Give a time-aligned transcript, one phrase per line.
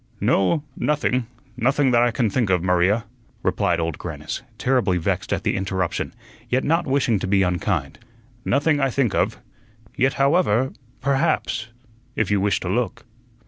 [0.19, 3.05] "No, nothing nothing that I can think of, Maria,"
[3.43, 6.11] replied Old Grannis, terribly vexed at the interruption,
[6.49, 7.99] yet not wishing to be unkind.
[8.43, 9.37] "Nothing I think of.
[9.95, 11.67] Yet, however perhaps
[12.15, 13.05] if you wish to look."